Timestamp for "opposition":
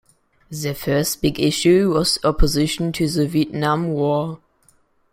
2.23-2.91